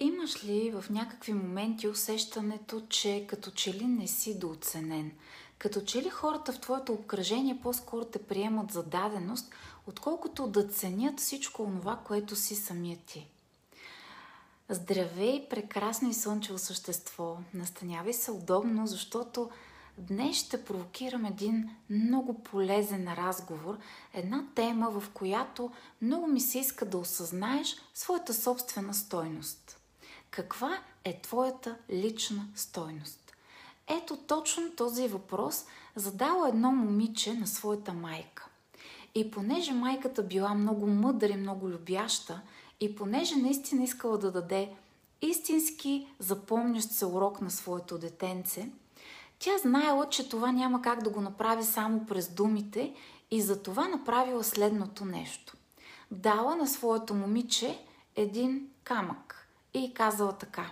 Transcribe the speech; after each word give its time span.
Имаш 0.00 0.44
ли 0.44 0.70
в 0.70 0.90
някакви 0.90 1.32
моменти 1.32 1.88
усещането, 1.88 2.82
че 2.88 3.26
като 3.28 3.50
че 3.50 3.74
ли 3.74 3.86
не 3.86 4.06
си 4.06 4.38
дооценен? 4.38 5.12
Като 5.58 5.80
че 5.80 6.02
ли 6.02 6.10
хората 6.10 6.52
в 6.52 6.60
твоето 6.60 6.92
обкръжение 6.92 7.60
по-скоро 7.62 8.04
те 8.04 8.18
приемат 8.18 8.72
за 8.72 8.82
даденост, 8.82 9.54
отколкото 9.86 10.46
да 10.46 10.68
ценят 10.68 11.20
всичко 11.20 11.64
това, 11.64 11.96
което 11.96 12.36
си 12.36 12.56
самия 12.56 12.98
ти? 13.06 13.26
Здравей, 14.68 15.48
прекрасно 15.48 16.10
и 16.10 16.14
слънчево 16.14 16.58
същество! 16.58 17.38
Настанявай 17.54 18.12
се 18.12 18.30
удобно, 18.30 18.86
защото 18.86 19.50
днес 19.98 20.36
ще 20.36 20.64
провокирам 20.64 21.24
един 21.24 21.70
много 21.90 22.42
полезен 22.42 23.14
разговор, 23.14 23.78
една 24.14 24.46
тема, 24.54 25.00
в 25.00 25.10
която 25.14 25.72
много 26.02 26.26
ми 26.26 26.40
се 26.40 26.58
иска 26.58 26.86
да 26.86 26.98
осъзнаеш 26.98 27.76
своята 27.94 28.34
собствена 28.34 28.94
стойност. 28.94 29.77
Каква 30.30 30.78
е 31.04 31.20
твоята 31.20 31.76
лична 31.90 32.46
стойност? 32.54 33.32
Ето 33.88 34.16
точно 34.16 34.70
този 34.76 35.08
въпрос 35.08 35.64
задала 35.96 36.48
едно 36.48 36.72
момиче 36.72 37.34
на 37.34 37.46
своята 37.46 37.92
майка. 37.92 38.48
И 39.14 39.30
понеже 39.30 39.72
майката 39.72 40.22
била 40.22 40.54
много 40.54 40.86
мъдра 40.86 41.28
и 41.28 41.36
много 41.36 41.68
любяща, 41.68 42.40
и 42.80 42.96
понеже 42.96 43.36
наистина 43.36 43.84
искала 43.84 44.18
да 44.18 44.32
даде 44.32 44.70
истински 45.22 46.08
запомнящ 46.18 46.90
се 46.90 47.06
урок 47.06 47.40
на 47.40 47.50
своето 47.50 47.98
детенце, 47.98 48.70
тя 49.38 49.58
знаела, 49.58 50.08
че 50.08 50.28
това 50.28 50.52
няма 50.52 50.82
как 50.82 51.02
да 51.02 51.10
го 51.10 51.20
направи 51.20 51.64
само 51.64 52.06
през 52.06 52.28
думите 52.28 52.94
и 53.30 53.42
за 53.42 53.62
това 53.62 53.88
направила 53.88 54.44
следното 54.44 55.04
нещо. 55.04 55.56
Дала 56.10 56.56
на 56.56 56.66
своето 56.66 57.14
момиче 57.14 57.84
един 58.16 58.68
камък 58.84 59.37
и 59.74 59.94
казала 59.94 60.32
така. 60.32 60.70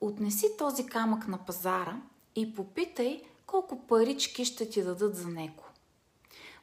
Отнеси 0.00 0.46
този 0.58 0.86
камък 0.86 1.28
на 1.28 1.38
пазара 1.38 1.96
и 2.36 2.54
попитай 2.54 3.22
колко 3.46 3.86
парички 3.86 4.44
ще 4.44 4.70
ти 4.70 4.82
дадат 4.82 5.16
за 5.16 5.28
него. 5.28 5.64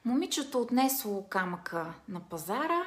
Момичето 0.06 0.62
отнесло 0.62 1.26
камъка 1.30 1.94
на 2.10 2.20
пазара, 2.20 2.84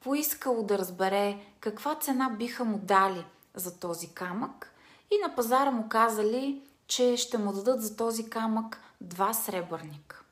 поискало 0.00 0.62
да 0.62 0.78
разбере 0.78 1.44
каква 1.60 1.94
цена 1.94 2.30
биха 2.38 2.64
му 2.64 2.78
дали 2.78 3.24
за 3.54 3.78
този 3.78 4.08
камък 4.08 4.72
и 5.10 5.18
на 5.28 5.34
пазара 5.34 5.70
му 5.70 5.88
казали, 5.88 6.62
че 6.86 7.16
ще 7.16 7.38
му 7.38 7.52
дадат 7.52 7.82
за 7.82 7.96
този 7.96 8.30
камък 8.30 8.80
два 9.00 9.32
сребърника. 9.32 10.22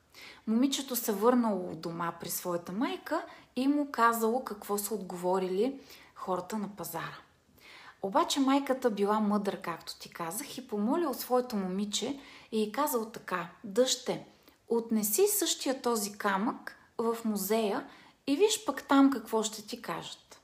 Момичето 0.47 0.95
се 0.95 1.11
върнало 1.11 1.75
дома 1.75 2.13
при 2.19 2.29
своята 2.29 2.71
майка 2.71 3.25
и 3.55 3.67
му 3.67 3.91
казало 3.91 4.43
какво 4.43 4.77
са 4.77 4.93
отговорили 4.93 5.79
хората 6.15 6.57
на 6.57 6.69
пазара. 6.75 7.17
Обаче 8.01 8.39
майката 8.39 8.89
била 8.89 9.19
мъдра, 9.19 9.57
както 9.61 9.99
ти 9.99 10.09
казах, 10.09 10.57
и 10.57 10.67
помолила 10.67 11.13
своето 11.13 11.55
момиче 11.55 12.19
и 12.51 12.63
й 12.63 12.71
казал 12.71 13.05
така, 13.05 13.49
дъще, 13.63 14.25
отнеси 14.69 15.27
същия 15.27 15.81
този 15.81 16.17
камък 16.17 16.77
в 16.97 17.17
музея 17.25 17.87
и 18.27 18.35
виж 18.35 18.65
пък 18.65 18.83
там 18.83 19.09
какво 19.09 19.43
ще 19.43 19.67
ти 19.67 19.81
кажат. 19.81 20.41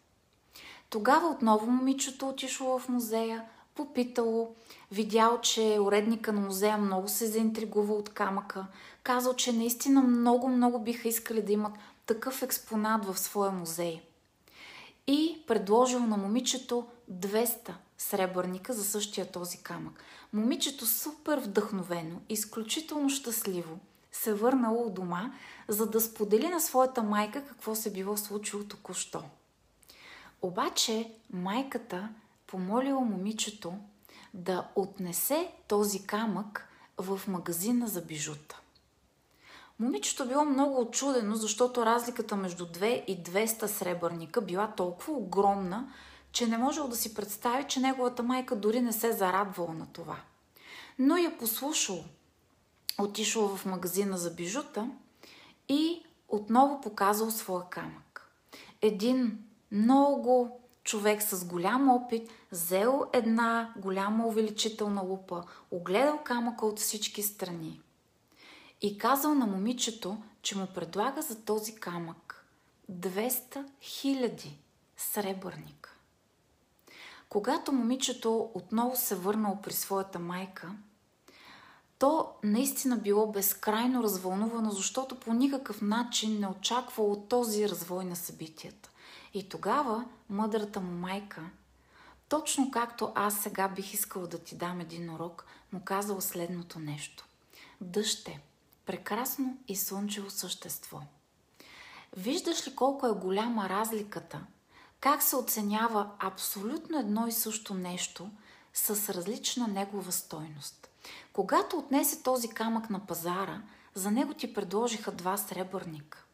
Тогава 0.90 1.28
отново 1.28 1.72
момичето 1.72 2.30
отишло 2.30 2.80
в 2.80 2.90
музея, 2.90 3.44
попитало, 3.76 4.56
видял, 4.92 5.42
че 5.42 5.78
уредника 5.82 6.34
на 6.34 6.42
музея 6.42 6.78
много 6.78 7.08
се 7.08 7.28
заинтригува 7.28 7.94
от 7.94 8.10
камъка, 8.10 8.66
казал, 9.04 9.34
че 9.34 9.52
наистина 9.52 10.02
много-много 10.02 10.80
биха 10.80 11.08
искали 11.08 11.42
да 11.42 11.52
имат 11.52 11.74
такъв 12.06 12.42
експонат 12.42 13.06
в 13.06 13.20
своя 13.20 13.52
музей. 13.52 14.02
И 15.08 15.44
предложил 15.48 16.00
на 16.00 16.18
момичето 16.18 16.86
200 17.12 17.74
сребърника 17.98 18.74
за 18.74 18.84
същия 18.84 19.32
този 19.32 19.58
камък. 19.58 20.04
Момичето 20.34 20.86
супер 20.86 21.40
вдъхновено, 21.40 22.22
изключително 22.30 23.10
щастливо, 23.10 23.80
се 24.12 24.34
върнало 24.34 24.86
у 24.86 24.90
дома, 24.90 25.34
за 25.68 25.90
да 25.90 26.02
сподели 26.02 26.48
на 26.48 26.60
своята 26.60 27.04
майка 27.04 27.46
какво 27.46 27.76
се 27.76 27.94
било 27.94 28.18
случило 28.18 28.64
току-що. 28.64 29.24
Обаче 30.42 31.12
майката 31.34 32.10
помолила 32.48 33.02
момичето 33.02 33.74
да 34.34 34.68
отнесе 34.76 35.52
този 35.68 36.06
камък 36.06 36.70
в 36.98 37.22
магазина 37.28 37.88
за 37.88 38.02
бижута. 38.02 38.60
Момичето 39.80 40.28
било 40.28 40.46
много 40.46 40.82
очудено, 40.82 41.36
защото 41.36 41.86
разликата 41.86 42.36
между 42.36 42.66
2 42.66 43.06
и 43.06 43.24
200 43.24 43.66
сребърника 43.66 44.42
била 44.42 44.72
толкова 44.72 45.14
огромна, 45.14 45.94
че 46.36 46.48
не 46.48 46.58
можел 46.58 46.88
да 46.88 46.96
си 46.96 47.14
представи, 47.14 47.66
че 47.68 47.80
неговата 47.80 48.24
майка 48.24 48.56
дори 48.56 48.82
не 48.82 48.94
се 48.94 49.12
зарадвала 49.12 49.74
на 49.74 49.88
това. 49.94 50.18
Но 51.00 51.18
я 51.18 51.38
послушал. 51.38 52.04
Отишъл 53.00 53.48
в 53.48 53.66
магазина 53.66 54.18
за 54.18 54.32
бижута 54.32 54.90
и 55.70 56.04
отново 56.30 56.82
показал 56.82 57.32
своя 57.32 57.70
камък. 57.70 58.32
Един 58.82 59.40
много 59.72 60.60
човек 60.84 61.22
с 61.22 61.46
голям 61.46 61.90
опит 61.90 62.30
взел 62.52 63.04
една 63.14 63.74
голяма 63.78 64.28
увеличителна 64.28 65.02
лупа, 65.02 65.44
огледал 65.72 66.20
камъка 66.24 66.66
от 66.66 66.80
всички 66.80 67.24
страни 67.24 67.82
и 68.82 68.98
казал 68.98 69.36
на 69.36 69.46
момичето, 69.48 70.18
че 70.42 70.58
му 70.58 70.68
предлага 70.76 71.22
за 71.22 71.46
този 71.46 71.76
камък 71.76 72.46
200 72.92 73.66
хиляди 73.82 74.60
сребърника. 74.98 75.85
Когато 77.36 77.72
момичето 77.72 78.52
отново 78.54 78.96
се 78.96 79.16
върнало 79.16 79.62
при 79.62 79.74
своята 79.74 80.20
майка, 80.20 80.72
то 82.00 82.32
наистина 82.44 82.98
било 82.98 83.32
безкрайно 83.32 84.04
развълнувано, 84.04 84.72
защото 84.72 85.20
по 85.20 85.34
никакъв 85.34 85.82
начин 85.82 86.40
не 86.40 86.48
очаквало 86.48 87.16
този 87.16 87.70
развой 87.70 88.06
на 88.06 88.16
събитията. 88.16 88.90
И 89.34 89.50
тогава 89.50 90.06
мъдрата 90.30 90.80
му 90.80 90.92
майка, 90.92 91.42
точно 92.30 92.72
както 92.72 93.12
аз 93.16 93.40
сега 93.40 93.68
бих 93.68 93.94
искала 93.94 94.28
да 94.28 94.38
ти 94.38 94.56
дам 94.56 94.80
един 94.80 95.10
урок, 95.10 95.46
му 95.74 95.82
казала 95.86 96.22
следното 96.22 96.80
нещо. 96.80 97.26
Дъще, 97.82 98.42
прекрасно 98.86 99.58
и 99.68 99.76
слънчево 99.76 100.30
същество. 100.30 101.02
Виждаш 102.18 102.68
ли 102.68 102.76
колко 102.76 103.08
е 103.08 103.12
голяма 103.12 103.70
разликата– 103.70 104.46
как 105.06 105.24
се 105.24 105.36
оценява 105.36 106.10
абсолютно 106.20 107.00
едно 107.00 107.28
и 107.28 107.32
също 107.32 107.74
нещо 107.74 108.30
с 108.74 109.14
различна 109.14 109.68
негова 109.68 110.12
стойност. 110.12 110.90
Когато 111.34 111.78
отнесе 111.78 112.24
този 112.24 112.50
камък 112.50 112.90
на 112.90 113.06
пазара, 113.06 113.62
за 113.94 114.12
него 114.12 114.34
ти 114.34 114.54
предложиха 114.54 115.12
два 115.12 115.38
сребърника. 115.38 116.26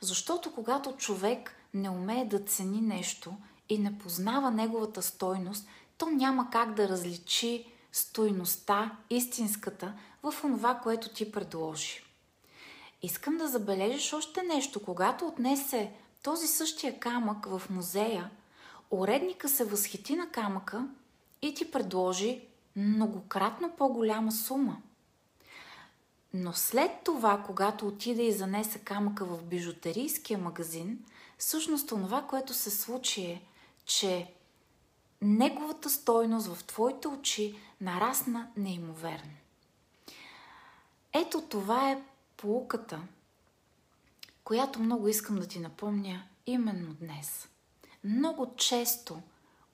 Защото 0.00 0.54
когато 0.54 0.96
човек 0.96 1.56
не 1.74 1.90
умее 1.90 2.24
да 2.24 2.38
цени 2.38 2.80
нещо 2.80 3.34
и 3.68 3.78
не 3.78 3.98
познава 3.98 4.50
неговата 4.50 5.02
стойност, 5.02 5.68
то 5.98 6.10
няма 6.10 6.50
как 6.50 6.74
да 6.74 6.88
различи 6.88 7.72
стойността, 7.92 8.96
истинската, 9.10 9.94
в 10.22 10.34
това, 10.42 10.74
което 10.74 11.08
ти 11.08 11.32
предложи. 11.32 12.02
Искам 13.02 13.36
да 13.36 13.48
забележиш 13.48 14.12
още 14.12 14.42
нещо. 14.42 14.82
Когато 14.82 15.26
отнесе 15.26 15.92
този 16.22 16.46
същия 16.46 17.00
камък 17.00 17.46
в 17.46 17.62
музея, 17.70 18.30
уредника 18.90 19.48
се 19.48 19.64
възхити 19.64 20.16
на 20.16 20.28
камъка 20.28 20.88
и 21.42 21.54
ти 21.54 21.70
предложи 21.70 22.40
многократно 22.76 23.72
по-голяма 23.78 24.32
сума. 24.32 24.76
Но 26.34 26.52
след 26.52 26.90
това, 27.04 27.42
когато 27.46 27.86
отиде 27.86 28.22
и 28.22 28.32
занесе 28.32 28.78
камъка 28.78 29.24
в 29.24 29.42
бижутерийския 29.42 30.38
магазин, 30.38 31.04
всъщност 31.38 31.88
това, 31.88 32.22
което 32.22 32.54
се 32.54 32.70
случи 32.70 33.22
е, 33.22 33.42
че 33.84 34.32
неговата 35.22 35.90
стойност 35.90 36.54
в 36.54 36.64
твоите 36.64 37.08
очи 37.08 37.58
нарасна 37.80 38.48
неимоверно. 38.56 39.32
Ето 41.12 41.40
това 41.40 41.90
е 41.90 42.02
полуката– 42.36 43.00
която 44.48 44.80
много 44.80 45.08
искам 45.08 45.36
да 45.36 45.46
ти 45.46 45.58
напомня 45.58 46.22
именно 46.46 46.94
днес. 46.94 47.48
Много 48.04 48.54
често 48.56 49.20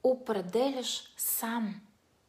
определяш 0.05 1.15
сам 1.17 1.81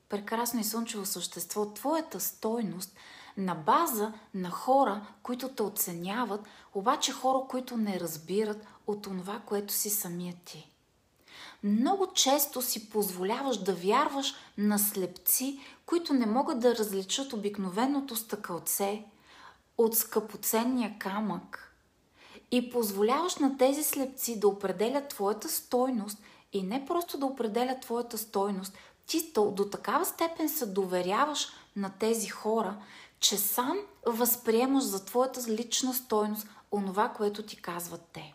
прекрасно 0.10 0.60
и 0.60 0.64
слънчево 0.64 1.06
същество, 1.06 1.74
твоята 1.74 2.20
стойност 2.20 2.96
на 3.38 3.56
база 3.56 4.14
на 4.34 4.50
хора, 4.50 5.08
които 5.24 5.50
те 5.50 5.64
оценяват, 5.64 6.42
обаче 6.74 7.12
хора, 7.12 7.48
които 7.50 7.78
не 7.78 8.00
разбират 8.00 8.68
от 8.88 9.02
това, 9.02 9.42
което 9.46 9.74
си 9.74 9.90
самия 9.90 10.36
ти. 10.46 10.72
Много 11.64 12.14
често 12.14 12.62
си 12.62 12.90
позволяваш 12.90 13.58
да 13.58 13.74
вярваш 13.74 14.34
на 14.58 14.80
слепци, 14.80 15.60
които 15.86 16.14
не 16.14 16.26
могат 16.26 16.60
да 16.60 16.76
различат 16.76 17.34
обикновеното 17.34 18.16
стъкълце 18.16 19.06
от 19.78 19.96
скъпоценния 19.98 20.96
камък 21.00 21.72
и 22.52 22.70
позволяваш 22.70 23.36
на 23.36 23.58
тези 23.58 23.84
слепци 23.84 24.40
да 24.40 24.48
определят 24.48 25.08
твоята 25.08 25.50
стойност 25.50 26.18
и 26.54 26.64
не 26.64 26.86
просто 26.86 27.18
да 27.18 27.26
определят 27.26 27.82
твоята 27.82 28.18
стойност, 28.18 28.74
ти 29.08 29.32
до 29.36 29.70
такава 29.70 30.06
степен 30.06 30.50
се 30.50 30.66
доверяваш 30.66 31.48
на 31.76 31.92
тези 32.00 32.28
хора, 32.28 32.78
че 33.20 33.38
сам 33.38 33.78
възприемаш 34.08 34.84
за 34.84 35.06
твоята 35.06 35.42
лична 35.48 35.94
стойност 35.94 36.48
онова, 36.72 37.10
което 37.10 37.44
ти 37.44 37.62
казват 37.62 38.02
те. 38.14 38.34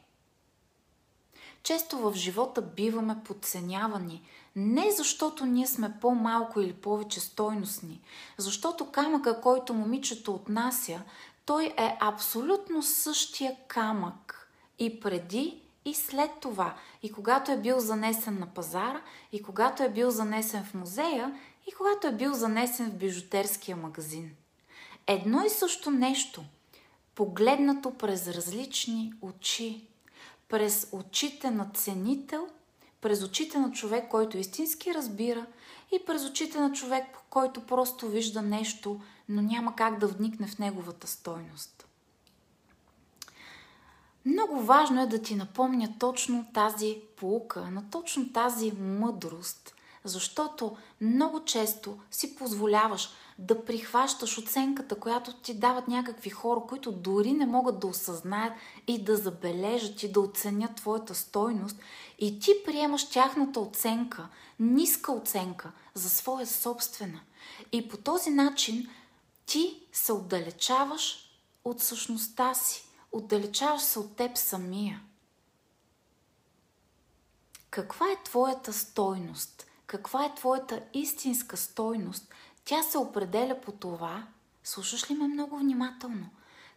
Често 1.62 1.98
в 1.98 2.14
живота 2.14 2.62
биваме 2.62 3.16
подценявани, 3.24 4.22
не 4.56 4.90
защото 4.90 5.46
ние 5.46 5.66
сме 5.66 5.94
по-малко 6.00 6.60
или 6.60 6.72
повече 6.72 7.20
стойностни, 7.20 8.00
защото 8.38 8.90
камъка, 8.90 9.40
който 9.40 9.74
момичето 9.74 10.34
отнася, 10.34 11.02
той 11.50 11.74
е 11.76 11.96
абсолютно 12.00 12.82
същия 12.82 13.56
камък 13.68 14.50
и 14.78 15.00
преди 15.00 15.62
и 15.84 15.94
след 15.94 16.30
това, 16.40 16.74
и 17.02 17.12
когато 17.12 17.52
е 17.52 17.56
бил 17.56 17.80
занесен 17.80 18.38
на 18.38 18.46
пазара, 18.46 19.00
и 19.32 19.42
когато 19.42 19.82
е 19.82 19.88
бил 19.88 20.10
занесен 20.10 20.64
в 20.64 20.74
музея, 20.74 21.38
и 21.68 21.72
когато 21.72 22.06
е 22.06 22.12
бил 22.12 22.34
занесен 22.34 22.90
в 22.90 22.94
бижутерския 22.94 23.76
магазин. 23.76 24.30
Едно 25.06 25.44
и 25.44 25.50
също 25.50 25.90
нещо, 25.90 26.44
погледнато 27.14 27.90
през 27.90 28.28
различни 28.28 29.12
очи, 29.22 29.86
през 30.48 30.88
очите 30.92 31.50
на 31.50 31.70
ценител, 31.74 32.48
през 33.00 33.22
очите 33.22 33.58
на 33.58 33.72
човек, 33.72 34.08
който 34.08 34.38
истински 34.38 34.94
разбира 34.94 35.46
и 35.92 36.04
през 36.06 36.24
очите 36.24 36.60
на 36.60 36.72
човек, 36.72 37.04
който 37.30 37.66
просто 37.66 38.08
вижда 38.08 38.42
нещо, 38.42 39.00
но 39.30 39.42
няма 39.42 39.76
как 39.76 39.98
да 39.98 40.06
вникне 40.06 40.46
в 40.46 40.58
неговата 40.58 41.06
стойност. 41.06 41.86
Много 44.24 44.60
важно 44.60 45.02
е 45.02 45.06
да 45.06 45.22
ти 45.22 45.34
напомня 45.34 45.94
точно 45.98 46.46
тази 46.54 46.98
полука, 47.16 47.70
на 47.70 47.90
точно 47.90 48.32
тази 48.32 48.72
мъдрост, 48.72 49.74
защото 50.04 50.76
много 51.00 51.44
често 51.44 51.98
си 52.10 52.36
позволяваш 52.36 53.10
да 53.38 53.64
прихващаш 53.64 54.38
оценката, 54.38 54.94
която 54.94 55.34
ти 55.34 55.54
дават 55.54 55.88
някакви 55.88 56.30
хора, 56.30 56.60
които 56.68 56.92
дори 56.92 57.32
не 57.32 57.46
могат 57.46 57.80
да 57.80 57.86
осъзнаят 57.86 58.52
и 58.86 59.04
да 59.04 59.16
забележат 59.16 60.02
и 60.02 60.12
да 60.12 60.20
оценят 60.20 60.74
твоята 60.74 61.14
стойност 61.14 61.76
и 62.18 62.40
ти 62.40 62.52
приемаш 62.64 63.10
тяхната 63.10 63.60
оценка, 63.60 64.28
ниска 64.58 65.12
оценка 65.12 65.72
за 65.94 66.10
своя 66.10 66.46
собствена. 66.46 67.20
И 67.72 67.88
по 67.88 67.96
този 67.96 68.30
начин 68.30 68.88
ти 69.50 69.86
се 69.92 70.12
отдалечаваш 70.12 71.30
от 71.64 71.80
същността 71.80 72.54
си, 72.54 72.88
отдалечаваш 73.12 73.82
се 73.82 73.98
от 73.98 74.16
теб 74.16 74.38
самия. 74.38 75.02
Каква 77.70 78.12
е 78.12 78.22
твоята 78.24 78.72
стойност? 78.72 79.66
Каква 79.86 80.24
е 80.24 80.34
твоята 80.34 80.82
истинска 80.94 81.56
стойност? 81.56 82.34
Тя 82.64 82.82
се 82.82 82.98
определя 82.98 83.60
по 83.60 83.72
това, 83.72 84.26
слушаш 84.64 85.10
ли 85.10 85.14
ме 85.14 85.28
много 85.28 85.58
внимателно, 85.58 86.30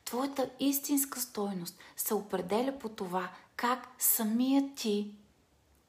твоята 0.06 0.50
истинска 0.60 1.22
стойност 1.22 1.78
се 1.98 2.14
определя 2.14 2.80
по 2.80 2.90
това, 2.90 3.32
как 3.56 3.88
самия 4.00 4.76
ти 4.76 5.16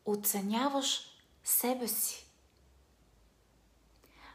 оценяваш 0.05 1.01
себе 1.45 1.89
си. 1.89 2.24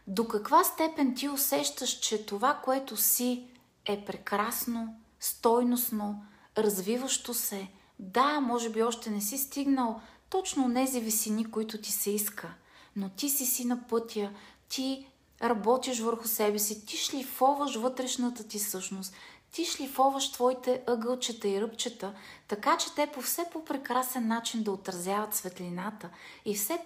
До 0.09 0.27
каква 0.27 0.63
степен 0.63 1.15
ти 1.15 1.29
усещаш, 1.29 1.89
че 1.99 2.25
това, 2.25 2.53
което 2.53 2.97
си, 2.97 3.47
е 3.85 4.05
прекрасно, 4.05 4.95
стойностно, 5.19 6.23
развиващо 6.57 7.33
се. 7.33 7.67
Да, 7.99 8.39
може 8.39 8.69
би 8.69 8.83
още 8.83 9.09
не 9.09 9.21
си 9.21 9.37
стигнал 9.37 10.01
точно 10.29 10.73
тези 10.73 11.01
висини, 11.01 11.51
които 11.51 11.81
ти 11.81 11.91
се 11.91 12.11
иска, 12.11 12.53
но 12.95 13.09
ти 13.09 13.29
си 13.29 13.45
си 13.45 13.65
на 13.65 13.87
пътя, 13.87 14.31
ти 14.69 15.07
работиш 15.41 15.99
върху 15.99 16.27
себе 16.27 16.59
си, 16.59 16.85
ти 16.85 16.97
шлифоваш 16.97 17.75
вътрешната 17.75 18.47
ти 18.47 18.59
същност, 18.59 19.13
ти 19.51 19.65
шлифоваш 19.65 20.31
твоите 20.31 20.81
ъгълчета 20.87 21.47
и 21.47 21.61
ръбчета, 21.61 22.13
така 22.47 22.77
че 22.77 22.95
те 22.95 23.07
по 23.07 23.21
все 23.21 23.45
по-прекрасен 23.53 24.27
начин 24.27 24.63
да 24.63 24.71
отразяват 24.71 25.35
светлината 25.35 26.09
и 26.45 26.55
все 26.55 26.79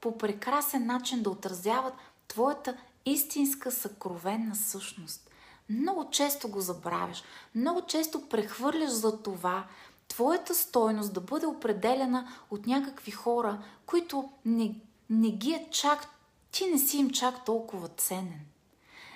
по-прекрасен 0.00 0.86
начин 0.86 1.22
да 1.22 1.30
отразяват 1.30 1.94
твоята 2.32 2.76
истинска 3.06 3.70
съкровенна 3.70 4.56
същност. 4.56 5.30
Много 5.70 6.10
често 6.10 6.48
го 6.48 6.60
забравяш, 6.60 7.22
много 7.54 7.86
често 7.86 8.28
прехвърляш 8.28 8.90
за 8.90 9.22
това 9.22 9.66
твоята 10.08 10.54
стойност 10.54 11.12
да 11.12 11.20
бъде 11.20 11.46
определена 11.46 12.32
от 12.50 12.66
някакви 12.66 13.10
хора, 13.10 13.64
които 13.86 14.30
не, 14.44 14.74
не 15.10 15.30
ги 15.30 15.50
е 15.50 15.68
чак, 15.70 16.08
ти 16.50 16.66
не 16.66 16.78
си 16.78 16.98
им 16.98 17.10
чак 17.10 17.44
толкова 17.44 17.88
ценен. 17.88 18.40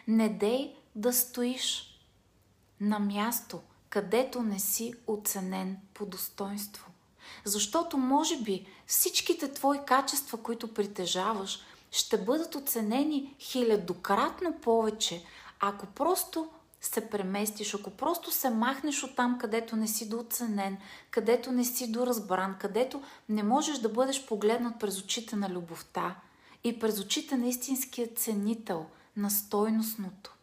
Не 0.09 0.29
дей 0.29 0.75
да 0.95 1.13
стоиш 1.13 1.99
на 2.81 2.99
място, 2.99 3.61
където 3.89 4.43
не 4.43 4.59
си 4.59 4.95
оценен 5.07 5.77
по 5.95 6.07
достоинство. 6.07 6.87
Защото 7.45 7.99
може 7.99 8.37
би 8.37 8.67
всичките 8.87 9.53
твои 9.53 9.79
качества, 9.87 10.43
които 10.43 10.75
притежаваш, 10.75 11.61
ще 11.97 12.19
бъдат 12.19 12.55
оценени 12.55 13.37
хилядократно 13.41 14.61
повече, 14.61 15.25
ако 15.61 15.87
просто 15.87 16.49
се 16.81 17.11
преместиш, 17.11 17.75
ако 17.75 17.91
просто 17.91 18.31
се 18.31 18.51
махнеш 18.51 19.03
от 19.03 19.17
там, 19.17 19.39
където 19.39 19.77
не 19.77 19.89
си 19.89 20.09
дооценен, 20.09 20.79
където 21.11 21.53
не 21.53 21.65
си 21.65 21.93
доразбран, 21.93 22.57
където 22.61 23.03
не 23.29 23.43
можеш 23.43 23.79
да 23.79 23.89
бъдеш 23.89 24.27
погледнат 24.27 24.79
през 24.81 24.99
очите 24.99 25.37
на 25.37 25.51
любовта 25.51 26.17
и 26.65 26.79
през 26.79 27.01
очите 27.01 27.37
на 27.37 27.47
истинския 27.47 28.09
ценител 28.17 28.87
на 29.17 29.31
стойностното. 29.31 30.35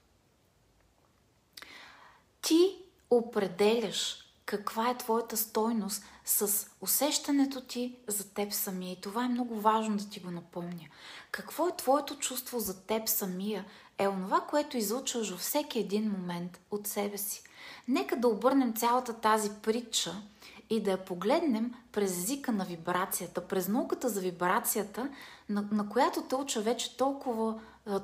Ти 2.42 2.78
определяш 3.10 4.18
каква 4.46 4.90
е 4.90 4.98
твоята 4.98 5.38
стойност 5.38 6.04
с 6.26 6.68
усещането 6.82 7.62
ти 7.62 7.96
за 8.08 8.30
теб 8.30 8.54
самия. 8.54 8.92
И 8.92 9.02
това 9.02 9.26
е 9.26 9.30
много 9.30 9.60
важно 9.60 9.98
да 9.98 10.10
ти 10.10 10.20
го 10.20 10.32
напомня. 10.32 10.88
Какво 11.32 11.68
е 11.68 11.78
твоето 11.78 12.20
чувство 12.20 12.60
за 12.60 12.82
теб 12.82 13.10
самия 13.10 13.66
е 13.98 14.08
онова, 14.08 14.42
което 14.42 14.78
излучваш 14.78 15.30
във 15.30 15.40
всеки 15.40 15.80
един 15.80 16.12
момент 16.12 16.60
от 16.72 16.88
себе 16.88 17.18
си. 17.18 17.44
Нека 17.88 18.16
да 18.16 18.28
обърнем 18.28 18.74
цялата 18.74 19.14
тази 19.14 19.52
притча 19.62 20.22
и 20.70 20.84
да 20.84 20.92
я 20.92 21.06
погледнем 21.06 21.74
през 21.92 22.12
езика 22.12 22.52
на 22.52 22.66
вибрацията, 22.66 23.48
през 23.48 23.68
науката 23.68 24.10
за 24.10 24.22
вибрацията, 24.22 25.10
на, 25.50 25.68
на 25.72 25.90
която 25.90 26.22
те 26.22 26.36
уча 26.36 26.62
вече 26.62 26.98
толкова, 26.98 27.60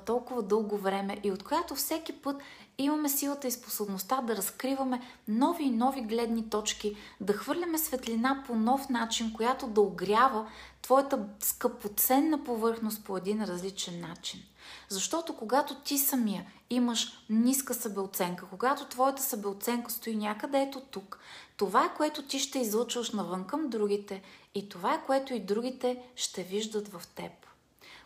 толкова 0.06 0.44
дълго 0.44 0.78
време 0.78 1.18
и 1.24 1.32
от 1.32 1.44
която 1.44 1.76
всеки 1.76 2.22
път 2.22 2.42
имаме 2.84 3.10
силата 3.10 3.48
и 3.48 3.52
способността 3.52 4.22
да 4.22 4.36
разкриваме 4.36 5.02
нови 5.28 5.64
и 5.64 5.72
нови 5.72 6.02
гледни 6.02 6.50
точки, 6.50 6.96
да 7.22 7.34
хвърляме 7.34 7.78
светлина 7.78 8.44
по 8.48 8.56
нов 8.56 8.90
начин, 8.90 9.34
която 9.34 9.68
да 9.68 9.82
огрява 9.82 10.48
твоята 10.82 11.26
скъпоценна 11.40 12.44
повърхност 12.44 13.04
по 13.04 13.18
един 13.18 13.44
различен 13.44 14.02
начин. 14.02 14.40
Защото 14.90 15.38
когато 15.38 15.76
ти 15.76 15.98
самия 15.98 16.46
имаш 16.70 17.26
ниска 17.30 17.74
себеоценка, 17.74 18.46
когато 18.50 18.86
твоята 18.86 19.22
себеоценка 19.22 19.92
стои 19.92 20.16
някъде 20.16 20.62
ето 20.62 20.82
тук, 20.82 21.20
това 21.58 21.86
е 21.86 21.94
което 21.98 22.24
ти 22.24 22.40
ще 22.40 22.60
излъчваш 22.60 23.12
навън 23.12 23.48
към 23.48 23.70
другите 23.70 24.22
и 24.56 24.70
това 24.70 24.94
е 24.94 25.04
което 25.06 25.34
и 25.34 25.40
другите 25.40 26.04
ще 26.16 26.44
виждат 26.44 26.88
в 26.88 27.02
теб. 27.16 27.32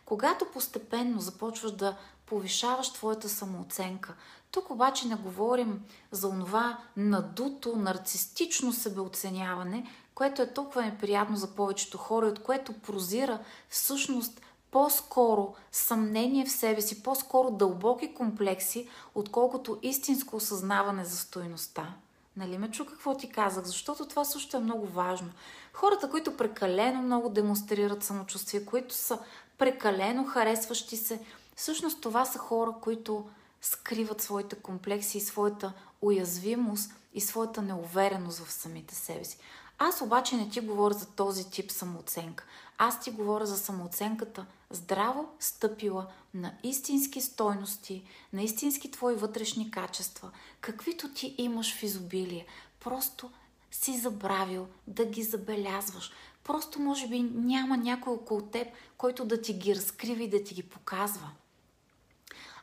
Когато 0.04 0.44
постепенно 0.52 1.20
започваш 1.20 1.72
да 1.72 1.96
повишаваш 2.26 2.92
твоята 2.92 3.28
самооценка, 3.28 4.14
тук 4.54 4.70
обаче 4.70 5.08
не 5.08 5.14
говорим 5.14 5.84
за 6.10 6.28
онова 6.28 6.78
надуто, 6.96 7.76
нарцистично 7.76 8.72
себеоценяване, 8.72 9.86
което 10.14 10.42
е 10.42 10.52
толкова 10.52 10.82
неприятно 10.82 11.36
за 11.36 11.54
повечето 11.54 11.98
хора, 11.98 12.26
от 12.26 12.42
което 12.42 12.72
прозира 12.72 13.38
всъщност 13.68 14.40
по-скоро 14.70 15.54
съмнение 15.72 16.44
в 16.44 16.50
себе 16.50 16.80
си, 16.80 17.02
по-скоро 17.02 17.50
дълбоки 17.50 18.14
комплекси, 18.14 18.88
отколкото 19.14 19.78
истинско 19.82 20.36
осъзнаване 20.36 21.04
за 21.04 21.16
стоеността. 21.16 21.94
Нали 22.36 22.58
ме 22.58 22.70
чу 22.70 22.86
какво 22.86 23.16
ти 23.16 23.30
казах? 23.30 23.64
Защото 23.64 24.08
това 24.08 24.24
също 24.24 24.56
е 24.56 24.60
много 24.60 24.86
важно. 24.86 25.30
Хората, 25.72 26.10
които 26.10 26.36
прекалено 26.36 27.02
много 27.02 27.28
демонстрират 27.28 28.04
самочувствие, 28.04 28.64
които 28.64 28.94
са 28.94 29.18
прекалено 29.58 30.24
харесващи 30.24 30.96
се, 30.96 31.20
всъщност 31.56 32.00
това 32.00 32.24
са 32.24 32.38
хора, 32.38 32.74
които 32.80 33.24
скриват 33.64 34.20
своите 34.20 34.56
комплекси 34.56 35.18
и 35.18 35.20
своята 35.20 35.72
уязвимост 36.02 36.92
и 37.14 37.20
своята 37.20 37.62
неувереност 37.62 38.38
в 38.38 38.52
самите 38.52 38.94
себе 38.94 39.24
си. 39.24 39.38
Аз 39.78 40.00
обаче 40.00 40.36
не 40.36 40.48
ти 40.50 40.60
говоря 40.60 40.94
за 40.94 41.06
този 41.06 41.50
тип 41.50 41.70
самооценка. 41.70 42.44
Аз 42.78 43.00
ти 43.00 43.10
говоря 43.10 43.46
за 43.46 43.58
самооценката 43.58 44.46
здраво 44.70 45.28
стъпила 45.40 46.06
на 46.34 46.54
истински 46.62 47.20
стойности, 47.20 48.04
на 48.32 48.42
истински 48.42 48.90
твои 48.90 49.14
вътрешни 49.14 49.70
качества, 49.70 50.30
каквито 50.60 51.14
ти 51.14 51.34
имаш 51.38 51.74
в 51.74 51.82
изобилие. 51.82 52.46
Просто 52.80 53.30
си 53.70 53.98
забравил 53.98 54.66
да 54.86 55.04
ги 55.04 55.22
забелязваш. 55.22 56.12
Просто 56.44 56.80
може 56.80 57.08
би 57.08 57.20
няма 57.22 57.76
някой 57.76 58.12
около 58.12 58.42
теб, 58.42 58.68
който 58.98 59.24
да 59.24 59.40
ти 59.40 59.52
ги 59.52 59.76
разкрива 59.76 60.22
и 60.22 60.30
да 60.30 60.44
ти 60.44 60.54
ги 60.54 60.62
показва. 60.62 61.30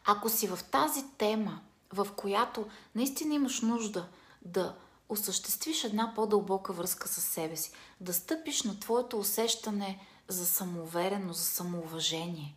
Ако 0.05 0.29
си 0.29 0.47
в 0.47 0.59
тази 0.71 1.03
тема, 1.17 1.61
в 1.93 2.07
която 2.15 2.67
наистина 2.95 3.33
имаш 3.33 3.61
нужда 3.61 4.07
да 4.41 4.75
осъществиш 5.09 5.83
една 5.83 6.13
по-дълбока 6.15 6.73
връзка 6.73 7.07
с 7.07 7.21
себе 7.21 7.55
си, 7.55 7.71
да 8.01 8.13
стъпиш 8.13 8.63
на 8.63 8.79
твоето 8.79 9.19
усещане 9.19 9.99
за 10.27 10.45
самоувереност, 10.45 11.39
за 11.39 11.45
самоуважение. 11.45 12.55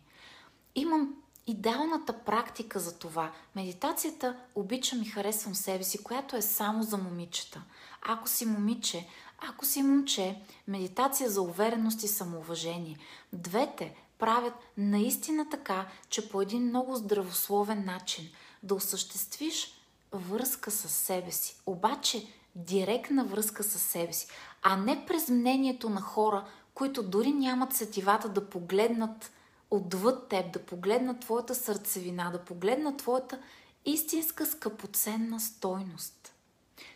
Имам 0.75 1.15
идеалната 1.47 2.13
практика 2.13 2.79
за 2.79 2.97
това. 2.97 3.31
Медитацията 3.55 4.35
обичам 4.55 5.01
и 5.01 5.05
харесвам 5.05 5.55
себе 5.55 5.83
си, 5.83 6.03
която 6.03 6.35
е 6.35 6.41
само 6.41 6.83
за 6.83 6.97
момичета. 6.97 7.61
Ако 8.01 8.29
си 8.29 8.45
момиче, 8.45 9.07
ако 9.49 9.65
си 9.65 9.83
момче, 9.83 10.41
медитация 10.67 11.29
за 11.29 11.41
увереност 11.41 12.03
и 12.03 12.07
самоуважение. 12.07 12.97
Двете 13.33 13.95
правят 14.17 14.53
наистина 14.77 15.49
така, 15.49 15.87
че 16.09 16.29
по 16.29 16.41
един 16.41 16.63
много 16.63 16.95
здравословен 16.95 17.85
начин 17.85 18.29
да 18.63 18.75
осъществиш 18.75 19.73
връзка 20.11 20.71
с 20.71 20.89
себе 20.89 21.31
си. 21.31 21.55
Обаче 21.65 22.27
директна 22.55 23.25
връзка 23.25 23.63
с 23.63 23.79
себе 23.79 24.13
си, 24.13 24.27
а 24.61 24.77
не 24.77 25.05
през 25.05 25.29
мнението 25.29 25.89
на 25.89 26.01
хора, 26.01 26.45
които 26.73 27.03
дори 27.03 27.31
нямат 27.31 27.73
сетивата 27.73 28.29
да 28.29 28.49
погледнат 28.49 29.31
отвъд 29.71 30.27
теб, 30.27 30.53
да 30.53 30.59
погледнат 30.59 31.19
твоята 31.19 31.55
сърцевина, 31.55 32.31
да 32.31 32.39
погледнат 32.39 32.97
твоята 32.97 33.39
истинска 33.85 34.45
скъпоценна 34.45 35.39
стойност. 35.39 36.33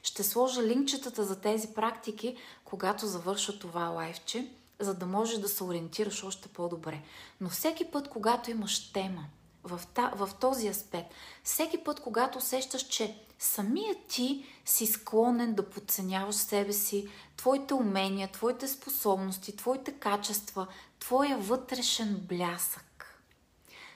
Ще 0.03 0.23
сложа 0.23 0.63
линкчетата 0.63 1.23
за 1.23 1.41
тези 1.41 1.67
практики, 1.67 2.37
когато 2.65 3.07
завърша 3.07 3.59
това 3.59 3.85
лайфче, 3.85 4.51
за 4.79 4.93
да 4.93 5.05
можеш 5.05 5.37
да 5.37 5.49
се 5.49 5.63
ориентираш 5.63 6.23
още 6.23 6.47
по-добре. 6.47 7.01
Но 7.41 7.49
всеки 7.49 7.85
път, 7.91 8.09
когато 8.09 8.51
имаш 8.51 8.91
тема 8.91 9.25
в, 9.63 9.81
та, 9.93 10.11
в 10.15 10.29
този 10.41 10.67
аспект, 10.67 11.13
всеки 11.43 11.83
път, 11.83 11.99
когато 11.99 12.37
усещаш, 12.37 12.87
че 12.87 13.19
самият 13.39 13.97
ти 14.07 14.45
си 14.65 14.87
склонен 14.87 15.53
да 15.53 15.69
подценяваш 15.69 16.35
себе 16.35 16.73
си, 16.73 17.09
твоите 17.37 17.73
умения, 17.73 18.31
твоите 18.31 18.67
способности, 18.67 19.55
твоите 19.55 19.91
качества, 19.91 20.67
твоя 20.99 21.37
вътрешен 21.37 22.25
блясък. 22.29 23.23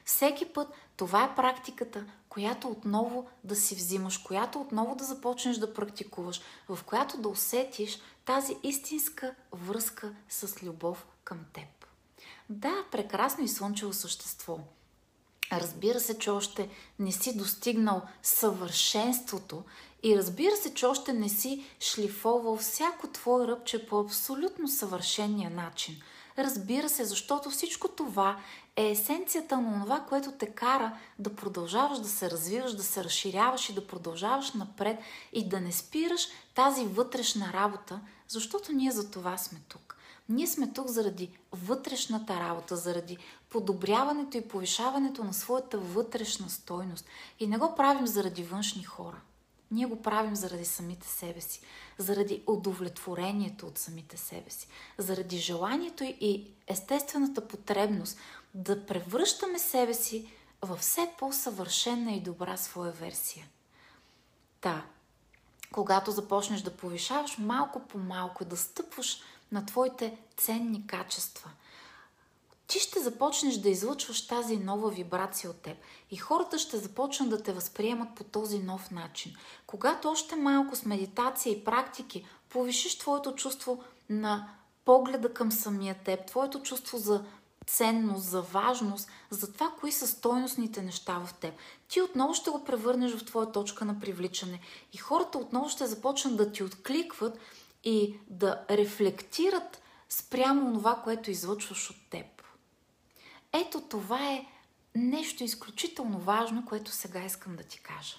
Всеки 0.06 0.46
път 0.46 0.68
това 0.98 1.24
е 1.24 1.36
практиката, 1.36 2.06
която 2.34 2.68
отново 2.68 3.28
да 3.44 3.56
си 3.56 3.76
взимаш, 3.76 4.18
която 4.18 4.62
отново 4.62 4.96
да 4.96 5.04
започнеш 5.04 5.58
да 5.58 5.74
практикуваш, 5.74 6.42
в 6.70 6.80
която 6.86 7.18
да 7.18 7.30
усетиш 7.30 8.00
тази 8.26 8.58
истинска 8.64 9.36
връзка 9.52 10.16
с 10.30 10.64
любов 10.64 11.08
към 11.24 11.40
теб. 11.54 11.88
Да, 12.50 12.74
прекрасно 12.92 13.44
и 13.44 13.48
слънчево 13.48 13.94
същество– 13.94 14.60
Разбира 15.52 16.00
се, 16.00 16.20
че 16.20 16.30
още 16.30 16.70
не 17.00 17.12
си 17.12 17.38
достигнал 17.38 18.02
съвършенството 18.24 19.64
и 20.04 20.18
разбира 20.18 20.56
се, 20.56 20.74
че 20.74 20.86
още 20.86 21.14
не 21.14 21.30
си 21.30 21.66
шлифовал 21.80 22.58
всяко 22.58 23.08
твое 23.08 23.48
ръбче 23.48 23.88
по 23.88 24.00
абсолютно 24.00 24.68
съвършения 24.68 25.50
начин. 25.50 25.96
Разбира 26.38 26.90
се, 26.90 27.06
защото 27.06 27.50
всичко 27.50 27.88
това 27.88 28.38
е 28.76 28.90
есенцията 28.90 29.58
на 29.58 29.84
това, 29.84 30.00
което 30.00 30.32
те 30.32 30.46
кара 30.46 30.98
да 31.20 31.36
продължаваш 31.36 32.00
да 32.00 32.08
се 32.08 32.32
развиваш, 32.32 32.74
да 32.74 32.84
се 32.84 33.04
разширяваш 33.04 33.70
и 33.70 33.74
да 33.74 33.88
продължаваш 33.88 34.54
напред 34.54 35.00
и 35.34 35.50
да 35.50 35.60
не 35.60 35.72
спираш 35.72 36.28
тази 36.56 36.86
вътрешна 36.86 37.54
работа, 37.54 38.00
защото 38.28 38.72
ние 38.72 38.92
за 38.92 39.12
това 39.12 39.38
сме 39.38 39.60
тук. 39.68 39.98
Ние 40.30 40.48
сме 40.48 40.74
тук 40.74 40.88
заради 40.88 41.30
вътрешната 41.52 42.40
работа, 42.40 42.76
заради 42.76 43.18
подобряването 43.50 44.38
и 44.38 44.48
повишаването 44.48 45.24
на 45.24 45.34
своята 45.34 45.78
вътрешна 45.78 46.50
стойност. 46.50 47.06
И 47.40 47.48
не 47.48 47.58
го 47.58 47.76
правим 47.76 48.08
заради 48.08 48.44
външни 48.44 48.84
хора. 48.84 49.22
Ние 49.74 49.86
го 49.86 50.02
правим 50.02 50.36
заради 50.36 50.66
самите 50.66 51.08
себе 51.08 51.42
си, 51.42 51.62
заради 51.98 52.44
удовлетворението 52.48 53.68
от 53.68 53.78
самите 53.78 54.18
себе 54.18 54.50
си, 54.50 54.68
заради 54.98 55.38
желанието 55.38 56.04
и 56.04 56.48
естествената 56.68 57.48
потребност 57.48 58.18
да 58.54 58.86
превръщаме 58.86 59.60
себе 59.60 59.94
си 59.94 60.32
във 60.62 60.80
все 60.80 61.10
по-съвършена 61.20 62.12
и 62.12 62.22
добра 62.22 62.58
своя 62.58 62.92
версия. 62.92 63.46
Та, 64.62 64.86
когато 65.72 66.12
започнеш 66.12 66.62
да 66.62 66.78
повишаваш 66.78 67.38
малко 67.38 67.80
по 67.80 67.98
малко, 67.98 68.46
да 68.46 68.58
стъпваш 68.58 69.22
на 69.52 69.66
твоите 69.66 70.18
ценни 70.38 70.88
качества. 70.88 71.50
Ти 72.74 72.80
ще 72.80 73.00
започнеш 73.00 73.56
да 73.56 73.70
излъчваш 73.70 74.28
тази 74.28 74.58
нова 74.58 74.90
вибрация 74.90 75.50
от 75.50 75.62
теб 75.62 75.78
и 76.12 76.18
хората 76.18 76.60
ще 76.60 76.78
започнат 76.78 77.30
да 77.30 77.44
те 77.44 77.54
възприемат 77.54 78.16
по 78.16 78.24
този 78.24 78.60
нов 78.60 78.92
начин. 78.92 79.36
Когато 79.68 80.10
още 80.10 80.36
малко 80.36 80.76
с 80.76 80.86
медитация 80.86 81.54
и 81.54 81.64
практики 81.64 82.26
повишиш 82.50 82.98
твоето 82.98 83.36
чувство 83.36 83.84
на 84.10 84.50
погледа 84.86 85.34
към 85.34 85.52
самия 85.52 85.96
теб, 85.96 86.28
твоето 86.28 86.62
чувство 86.62 86.98
за 86.98 87.24
ценност, 87.68 88.26
за 88.26 88.42
важност, 88.42 89.10
за 89.30 89.54
това, 89.54 89.72
кои 89.80 89.92
са 89.92 90.08
стойностните 90.08 90.82
неща 90.82 91.20
в 91.26 91.34
теб. 91.34 91.54
Ти 91.88 92.02
отново 92.02 92.34
ще 92.34 92.50
го 92.50 92.64
превърнеш 92.64 93.16
в 93.16 93.26
твоя 93.26 93.52
точка 93.52 93.86
на 93.86 94.00
привличане 94.00 94.60
и 94.94 94.98
хората 94.98 95.38
отново 95.38 95.70
ще 95.70 95.88
започнат 95.88 96.38
да 96.38 96.52
ти 96.52 96.64
откликват 96.64 97.38
и 97.84 98.20
да 98.28 98.62
рефлектират 98.70 99.82
спрямо 100.10 100.74
това, 100.74 101.02
което 101.04 101.32
излъчваш 101.32 101.90
от 101.90 101.98
теб. 102.10 102.26
Ето 103.54 103.82
това 103.82 104.32
е 104.32 104.46
нещо 104.96 105.44
изключително 105.44 106.20
важно, 106.20 106.66
което 106.66 106.92
сега 106.92 107.26
искам 107.26 107.56
да 107.56 107.64
ти 107.64 107.80
кажа. 107.80 108.16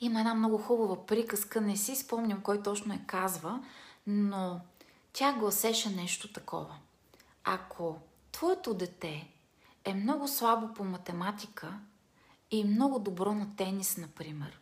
Има 0.00 0.20
една 0.20 0.34
много 0.34 0.58
хубава 0.58 1.06
приказка, 1.06 1.60
не 1.60 1.76
си 1.76 1.96
спомням 1.96 2.42
кой 2.42 2.62
точно 2.62 2.94
е 2.94 3.04
казва, 3.06 3.64
но 4.06 4.60
тя 5.12 5.32
гласеше 5.32 5.90
нещо 5.90 6.32
такова. 6.32 6.76
Ако 7.44 7.98
твоето 8.32 8.74
дете 8.74 9.28
е 9.84 9.94
много 9.94 10.28
слабо 10.28 10.74
по 10.74 10.84
математика 10.84 11.78
и 12.50 12.64
много 12.64 12.98
добро 12.98 13.32
на 13.32 13.56
тенис, 13.56 13.96
например, 13.96 14.60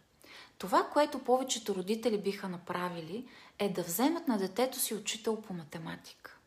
това, 0.59 0.89
което 0.93 1.19
повечето 1.25 1.75
родители 1.75 2.19
биха 2.19 2.49
направили, 2.49 3.29
е 3.59 3.69
да 3.69 3.83
вземат 3.83 4.29
на 4.29 4.39
детето 4.39 4.79
си 4.79 4.95
учител 4.95 5.43
по 5.43 5.55
математика. 5.55 6.38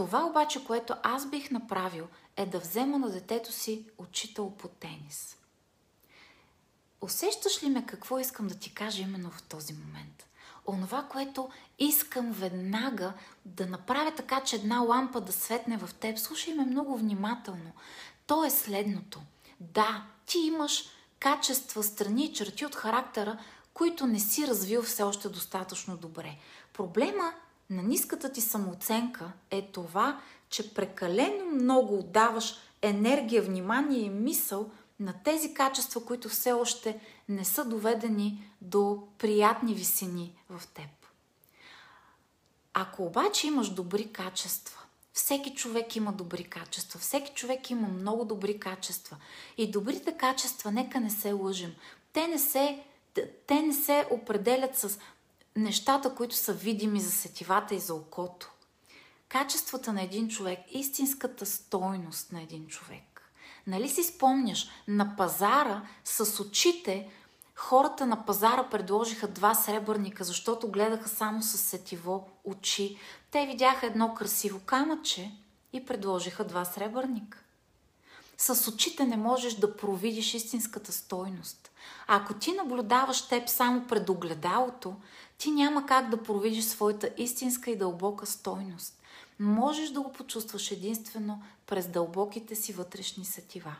Това 0.00 0.26
обаче, 0.26 0.64
което 0.64 0.94
аз 1.02 1.30
бих 1.30 1.50
направил, 1.50 2.08
е 2.36 2.46
да 2.46 2.58
взема 2.58 2.98
на 2.98 3.10
детето 3.10 3.52
си 3.52 3.84
учител 3.98 4.50
по 4.50 4.68
тенис. 4.68 5.36
Усещаш 7.00 7.62
ли 7.62 7.68
ме 7.68 7.86
какво 7.86 8.18
искам 8.18 8.46
да 8.46 8.54
ти 8.54 8.74
кажа 8.74 9.02
именно 9.02 9.30
в 9.30 9.42
този 9.42 9.72
момент? 9.72 10.26
Онова, 10.66 11.06
което 11.10 11.50
искам 11.78 12.32
веднага 12.32 13.12
да 13.44 13.66
направя 13.66 14.14
така, 14.14 14.40
че 14.40 14.56
една 14.56 14.80
лампа 14.80 15.20
да 15.20 15.32
светне 15.32 15.76
в 15.76 15.94
теб, 15.94 16.18
слушай 16.18 16.54
ме 16.54 16.64
много 16.64 16.96
внимателно. 16.96 17.72
То 18.26 18.44
е 18.44 18.50
следното. 18.50 19.20
Да, 19.60 20.04
ти 20.26 20.38
имаш 20.38 20.84
качества, 21.18 21.82
страни 21.82 22.24
и 22.24 22.32
черти 22.32 22.66
от 22.66 22.74
характера, 22.74 23.38
които 23.74 24.06
не 24.06 24.20
си 24.20 24.46
развил 24.46 24.82
все 24.82 25.02
още 25.02 25.28
достатъчно 25.28 25.96
добре. 25.96 26.36
Проблема 26.72 27.32
на 27.70 27.82
ниската 27.82 28.32
ти 28.32 28.40
самооценка 28.40 29.32
е 29.50 29.62
това, 29.62 30.20
че 30.48 30.74
прекалено 30.74 31.44
много 31.44 31.98
отдаваш 31.98 32.54
енергия, 32.82 33.42
внимание 33.42 34.00
и 34.00 34.10
мисъл 34.10 34.70
на 35.00 35.14
тези 35.24 35.54
качества, 35.54 36.04
които 36.04 36.28
все 36.28 36.52
още 36.52 37.00
не 37.28 37.44
са 37.44 37.64
доведени 37.64 38.50
до 38.60 39.02
приятни 39.18 39.74
висини 39.74 40.34
в 40.50 40.66
теб. 40.66 40.90
Ако 42.74 43.06
обаче 43.06 43.46
имаш 43.46 43.68
добри 43.68 44.12
качества, 44.12 44.80
всеки 45.12 45.54
човек 45.54 45.96
има 45.96 46.12
добри 46.12 46.44
качества, 46.44 47.00
всеки 47.00 47.32
човек 47.34 47.70
има 47.70 47.88
много 47.88 48.24
добри 48.24 48.60
качества. 48.60 49.16
И 49.58 49.70
добрите 49.70 50.16
качества, 50.16 50.72
нека 50.72 51.00
не 51.00 51.10
се 51.10 51.32
лъжим, 51.32 51.74
те 52.12 52.26
не 52.26 52.38
се, 52.38 52.84
те 53.46 53.62
не 53.62 53.72
се 53.72 54.06
определят 54.10 54.76
с 54.76 54.98
нещата, 55.56 56.14
които 56.14 56.34
са 56.34 56.52
видими 56.52 57.00
за 57.00 57.10
сетивата 57.10 57.74
и 57.74 57.78
за 57.78 57.94
окото. 57.94 58.50
Качествата 59.28 59.92
на 59.92 60.02
един 60.02 60.28
човек, 60.28 60.58
истинската 60.70 61.46
стойност 61.46 62.32
на 62.32 62.42
един 62.42 62.66
човек. 62.66 63.32
Нали 63.66 63.88
си 63.88 64.02
спомняш, 64.02 64.68
на 64.88 65.16
пазара 65.16 65.82
с 66.04 66.40
очите 66.40 67.10
хората 67.60 68.06
на 68.06 68.26
пазара 68.26 68.68
предложиха 68.70 69.28
два 69.28 69.54
сребърника, 69.54 70.24
защото 70.24 70.70
гледаха 70.70 71.08
само 71.08 71.42
с 71.42 71.58
сетиво 71.58 72.28
очи. 72.44 72.98
Те 73.30 73.46
видяха 73.46 73.86
едно 73.86 74.14
красиво 74.14 74.60
камъче 74.60 75.32
и 75.72 75.84
предложиха 75.84 76.44
два 76.44 76.64
сребърника. 76.64 77.38
С 78.40 78.68
очите 78.68 79.04
не 79.04 79.16
можеш 79.16 79.54
да 79.54 79.76
провидиш 79.76 80.34
истинската 80.34 80.92
стойност. 80.92 81.70
А 82.06 82.16
ако 82.16 82.34
ти 82.34 82.52
наблюдаваш 82.52 83.28
теб 83.28 83.48
само 83.48 83.86
пред 83.86 84.08
огледалото, 84.08 84.96
ти 85.38 85.50
няма 85.50 85.86
как 85.86 86.10
да 86.10 86.22
провидиш 86.22 86.64
своята 86.64 87.10
истинска 87.16 87.70
и 87.70 87.76
дълбока 87.76 88.26
стойност. 88.26 88.98
Можеш 89.38 89.90
да 89.90 90.00
го 90.00 90.12
почувстваш 90.12 90.70
единствено 90.70 91.42
през 91.66 91.88
дълбоките 91.88 92.54
си 92.54 92.72
вътрешни 92.72 93.24
сетива. 93.24 93.76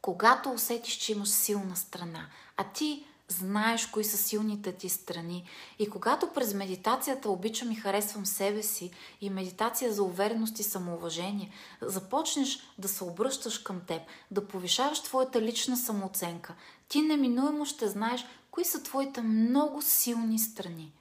Когато 0.00 0.50
усетиш, 0.50 0.94
че 0.94 1.12
имаш 1.12 1.28
силна 1.28 1.76
страна, 1.76 2.26
а 2.56 2.64
ти 2.64 3.06
знаеш 3.28 3.86
кои 3.86 4.04
са 4.04 4.16
силните 4.16 4.72
ти 4.72 4.88
страни. 4.88 5.44
И 5.78 5.90
когато 5.90 6.32
през 6.34 6.54
медитацията 6.54 7.30
обичам 7.30 7.70
и 7.70 7.74
харесвам 7.74 8.26
себе 8.26 8.62
си 8.62 8.90
и 9.20 9.30
медитация 9.30 9.92
за 9.92 10.02
увереност 10.02 10.58
и 10.58 10.62
самоуважение, 10.62 11.50
започнеш 11.82 12.58
да 12.78 12.88
се 12.88 13.04
обръщаш 13.04 13.58
към 13.58 13.80
теб, 13.80 14.02
да 14.30 14.48
повишаваш 14.48 15.02
твоята 15.02 15.42
лична 15.42 15.76
самооценка, 15.76 16.54
ти 16.88 17.02
неминуемо 17.02 17.64
ще 17.64 17.88
знаеш 17.88 18.24
кои 18.50 18.64
са 18.64 18.82
твоите 18.82 19.22
много 19.22 19.82
силни 19.82 20.38
страни. 20.38 20.92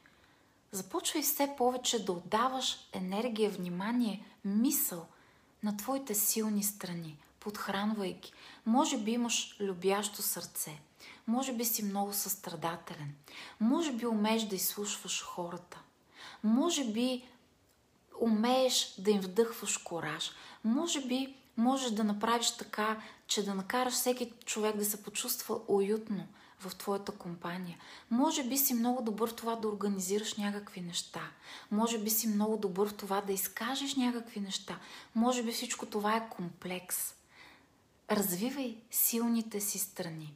Започвай 0.71 1.23
все 1.23 1.53
повече 1.57 2.05
да 2.05 2.11
отдаваш 2.11 2.77
енергия, 2.93 3.49
внимание, 3.49 4.25
мисъл 4.45 5.05
на 5.63 5.77
твоите 5.77 6.15
силни 6.15 6.63
страни, 6.63 7.17
подхранвайки. 7.39 8.33
Може 8.65 8.97
би 8.97 9.11
имаш 9.11 9.57
любящо 9.59 10.21
сърце– 10.21 10.79
може 11.27 11.53
би 11.53 11.65
си 11.65 11.83
много 11.83 12.13
състрадателен. 12.13 13.15
Може 13.59 13.91
би 13.91 14.05
умееш 14.05 14.43
да 14.43 14.55
изслушваш 14.55 15.23
хората. 15.23 15.79
Може 16.43 16.85
би 16.85 17.23
умееш 18.21 18.95
да 18.97 19.11
им 19.11 19.21
вдъхваш 19.21 19.77
кораж. 19.77 20.31
Може 20.63 21.05
би 21.07 21.35
можеш 21.57 21.91
да 21.91 22.03
направиш 22.03 22.51
така, 22.51 23.01
че 23.27 23.45
да 23.45 23.55
накараш 23.55 23.93
всеки 23.93 24.31
човек 24.45 24.77
да 24.77 24.85
се 24.85 25.03
почувства 25.03 25.59
уютно 25.67 26.27
в 26.59 26.75
твоята 26.75 27.11
компания. 27.11 27.77
Може 28.11 28.43
би 28.43 28.57
си 28.57 28.73
много 28.73 29.01
добър 29.01 29.29
в 29.29 29.35
това 29.35 29.55
да 29.55 29.67
организираш 29.67 30.33
някакви 30.33 30.81
неща. 30.81 31.21
Може 31.71 31.97
би 31.99 32.09
си 32.09 32.27
много 32.27 32.57
добър 32.57 32.89
в 32.89 32.93
това 32.93 33.21
да 33.21 33.33
изкажеш 33.33 33.95
някакви 33.95 34.39
неща. 34.39 34.79
Може 35.15 35.43
би 35.43 35.51
всичко 35.51 35.85
това 35.85 36.15
е 36.15 36.29
комплекс. 36.29 37.13
Развивай 38.11 38.77
силните 38.91 39.61
си 39.61 39.79
страни. 39.79 40.33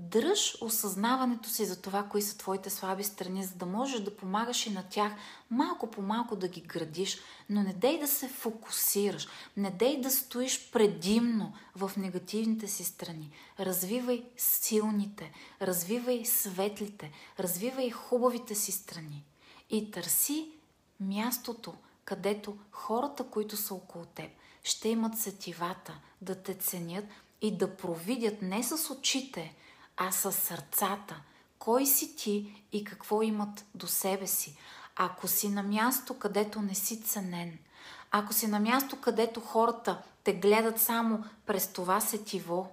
Дръж 0.00 0.58
осъзнаването 0.60 1.48
си 1.48 1.64
за 1.64 1.82
това, 1.82 2.08
кои 2.08 2.22
са 2.22 2.38
твоите 2.38 2.70
слаби 2.70 3.04
страни, 3.04 3.44
за 3.44 3.54
да 3.54 3.66
можеш 3.66 4.00
да 4.00 4.16
помагаш 4.16 4.66
и 4.66 4.70
на 4.70 4.82
тях 4.90 5.12
малко 5.50 5.90
по 5.90 6.02
малко 6.02 6.36
да 6.36 6.48
ги 6.48 6.60
градиш, 6.60 7.18
но 7.50 7.62
не 7.62 7.72
дей 7.72 7.98
да 7.98 8.08
се 8.08 8.28
фокусираш, 8.28 9.28
не 9.56 9.70
дей 9.70 10.00
да 10.00 10.10
стоиш 10.10 10.70
предимно 10.70 11.52
в 11.76 11.92
негативните 11.96 12.68
си 12.68 12.84
страни. 12.84 13.30
Развивай 13.60 14.24
силните, 14.36 15.32
развивай 15.62 16.24
светлите, 16.24 17.10
развивай 17.38 17.90
хубавите 17.90 18.54
си 18.54 18.72
страни. 18.72 19.24
И 19.70 19.90
търси 19.90 20.50
мястото, 21.00 21.74
където 22.04 22.56
хората, 22.70 23.24
които 23.24 23.56
са 23.56 23.74
около 23.74 24.04
теб, 24.04 24.30
ще 24.64 24.88
имат 24.88 25.18
сетивата 25.18 26.00
да 26.20 26.34
те 26.34 26.54
ценят 26.54 27.04
и 27.42 27.56
да 27.56 27.76
провидят 27.76 28.42
не 28.42 28.62
с 28.62 28.90
очите, 28.90 29.54
а 30.02 30.12
с 30.12 30.32
сърцата. 30.32 31.20
Кой 31.58 31.86
си 31.86 32.16
ти 32.16 32.64
и 32.72 32.84
какво 32.84 33.22
имат 33.22 33.64
до 33.74 33.86
себе 33.86 34.26
си? 34.26 34.56
Ако 34.96 35.28
си 35.28 35.48
на 35.48 35.62
място, 35.62 36.18
където 36.18 36.62
не 36.62 36.74
си 36.74 37.02
ценен, 37.02 37.58
ако 38.10 38.32
си 38.32 38.46
на 38.46 38.60
място, 38.60 39.00
където 39.00 39.40
хората 39.40 40.02
те 40.24 40.32
гледат 40.32 40.80
само 40.80 41.24
през 41.46 41.72
това 41.72 42.00
сетиво, 42.00 42.70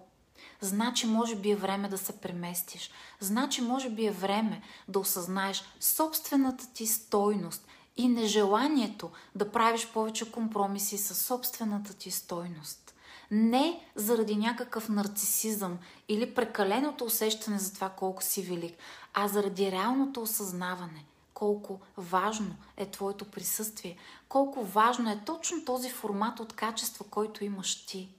значи 0.62 1.08
може 1.08 1.36
би 1.36 1.52
е 1.52 1.56
време 1.56 1.90
да 1.90 1.98
се 1.98 2.22
преместиш. 2.22 2.92
Значи 3.20 3.62
може 3.62 3.90
би 3.90 4.06
е 4.06 4.12
време 4.12 4.62
да 4.88 5.00
осъзнаеш 5.00 5.64
собствената 5.80 6.74
ти 6.74 6.88
стойност 6.88 7.68
и 7.98 8.08
нежеланието 8.08 9.12
да 9.36 9.52
правиш 9.52 9.88
повече 9.88 10.32
компромиси 10.32 10.98
със 10.98 11.22
собствената 11.22 11.94
ти 11.94 12.12
стойност. 12.12 12.87
Не 13.32 13.86
заради 13.96 14.36
някакъв 14.36 14.90
нарцисизъм 14.90 15.78
или 16.10 16.36
прекаленото 16.36 17.06
усещане 17.06 17.60
за 17.60 17.74
това 17.74 17.90
колко 17.90 18.24
си 18.24 18.42
велик, 18.42 18.76
а 19.14 19.28
заради 19.28 19.72
реалното 19.72 20.22
осъзнаване 20.22 21.06
колко 21.38 21.80
важно 21.98 22.56
е 22.78 22.92
твоето 22.92 23.26
присъствие, 23.26 23.98
колко 24.30 24.64
важно 24.64 25.10
е 25.10 25.22
точно 25.26 25.66
този 25.66 25.90
формат 25.90 26.40
от 26.40 26.54
качество, 26.54 27.06
който 27.10 27.44
имаш 27.44 27.86
ти. 27.86 28.10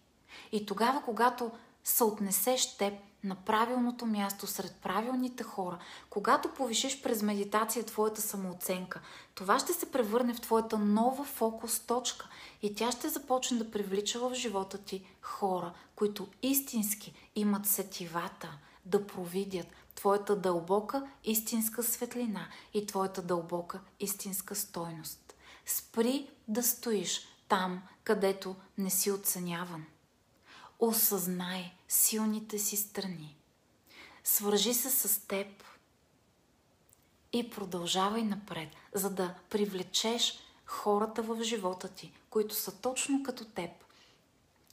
И 0.52 0.66
тогава, 0.66 1.02
когато 1.02 1.50
съотнесеш 1.84 2.76
теб 2.76 2.94
на 3.24 3.34
правилното 3.34 4.06
място 4.06 4.46
сред 4.46 4.76
правилните 4.82 5.42
хора, 5.42 5.78
когато 6.10 6.54
повишиш 6.54 7.02
през 7.02 7.22
медитация 7.22 7.86
твоята 7.86 8.22
самооценка, 8.22 9.00
това 9.34 9.58
ще 9.58 9.72
се 9.72 9.90
превърне 9.90 10.34
в 10.34 10.40
твоята 10.40 10.78
нова 10.78 11.24
фокус 11.24 11.80
точка 11.80 12.28
и 12.62 12.74
тя 12.74 12.92
ще 12.92 13.08
започне 13.08 13.58
да 13.58 13.70
привлича 13.70 14.18
в 14.18 14.34
живота 14.34 14.78
ти 14.78 15.04
хора, 15.22 15.72
които 15.96 16.28
истински 16.42 17.14
имат 17.36 17.66
сетивата 17.66 18.58
да 18.86 19.06
провидят 19.06 19.66
твоята 19.94 20.36
дълбока 20.36 21.06
истинска 21.24 21.82
светлина 21.82 22.46
и 22.74 22.86
твоята 22.86 23.22
дълбока 23.22 23.80
истинска 24.00 24.54
стойност. 24.54 25.34
Спри 25.66 26.30
да 26.48 26.62
стоиш 26.62 27.20
там, 27.48 27.82
където 28.04 28.56
не 28.78 28.90
си 28.90 29.10
оценяван. 29.10 29.84
Осъзнай 30.78 31.72
силните 31.88 32.58
си 32.58 32.76
страни. 32.76 33.36
Свържи 34.24 34.74
се 34.74 34.90
с 34.90 35.26
теб 35.26 35.46
и 37.32 37.50
продължавай 37.50 38.22
напред, 38.22 38.68
за 38.94 39.10
да 39.10 39.34
привлечеш 39.50 40.38
хората 40.66 41.22
в 41.22 41.42
живота 41.42 41.88
ти, 41.88 42.12
които 42.30 42.54
са 42.54 42.80
точно 42.80 43.22
като 43.22 43.44
теб. 43.44 43.70